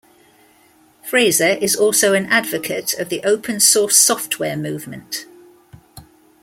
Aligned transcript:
Frazer 1.07 1.59
is 1.61 1.75
also 1.75 2.13
an 2.15 2.25
advocate 2.25 2.95
of 2.95 3.09
the 3.09 3.23
open 3.23 3.59
source 3.59 3.95
software 3.95 4.57
movement. 4.57 5.27